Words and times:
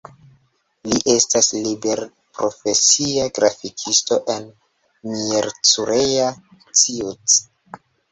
Li 0.91 0.99
estas 1.15 1.49
liberprofesia 1.65 3.25
grafikisto 3.35 4.17
en 4.37 4.47
Miercurea 5.11 6.25
Ciuc. 6.81 7.37